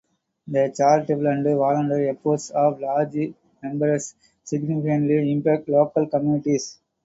[0.47, 6.79] The charitable and volunteer efforts of lodge members significantly impact local communities.